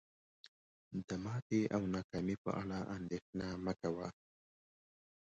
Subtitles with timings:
[1.07, 4.07] د ماتي او ناکامی په اړه اندیښنه مه کوه